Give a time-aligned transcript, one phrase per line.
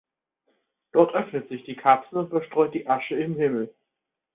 [0.93, 3.71] Dort öffnet sich die Kapsel und verstreut die Asche im Himmel.